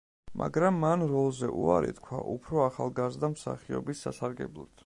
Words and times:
მაგრამ 0.41 0.79
მან 0.83 1.03
როლზე 1.11 1.51
უარი 1.65 1.95
თქვა 1.99 2.23
უფრო 2.39 2.65
ახალგაზრდა 2.67 3.33
მსახიობის 3.37 4.07
სასარგებლოდ. 4.09 4.77